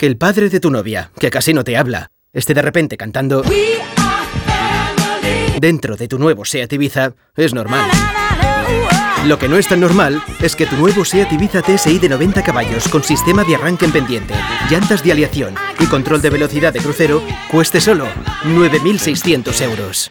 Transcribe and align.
Que 0.00 0.06
el 0.06 0.16
padre 0.16 0.48
de 0.48 0.60
tu 0.60 0.70
novia, 0.70 1.10
que 1.20 1.28
casi 1.28 1.52
no 1.52 1.62
te 1.62 1.76
habla, 1.76 2.10
esté 2.32 2.54
de 2.54 2.62
repente 2.62 2.96
cantando 2.96 3.44
dentro 5.60 5.94
de 5.94 6.08
tu 6.08 6.18
nuevo 6.18 6.46
Seat 6.46 6.72
Ibiza 6.72 7.12
es 7.36 7.52
normal. 7.52 7.86
Lo 9.26 9.38
que 9.38 9.46
no 9.46 9.58
es 9.58 9.68
tan 9.68 9.80
normal 9.80 10.22
es 10.40 10.56
que 10.56 10.64
tu 10.64 10.76
nuevo 10.76 11.04
Seat 11.04 11.30
Ibiza 11.30 11.60
TSI 11.60 11.98
de 11.98 12.08
90 12.08 12.42
caballos 12.42 12.88
con 12.88 13.04
sistema 13.04 13.44
de 13.44 13.56
arranque 13.56 13.84
en 13.84 13.92
pendiente, 13.92 14.32
llantas 14.70 15.04
de 15.04 15.12
aleación 15.12 15.54
y 15.78 15.84
control 15.84 16.22
de 16.22 16.30
velocidad 16.30 16.72
de 16.72 16.80
crucero 16.80 17.22
cueste 17.50 17.78
solo 17.82 18.06
9.600 18.44 19.60
euros. 19.60 20.10